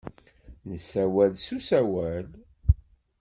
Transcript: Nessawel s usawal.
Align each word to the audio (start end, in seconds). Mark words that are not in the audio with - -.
Nessawel 0.69 1.31
s 1.45 1.47
usawal. 1.57 2.27